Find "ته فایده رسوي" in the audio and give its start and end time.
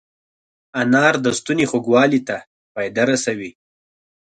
2.27-3.51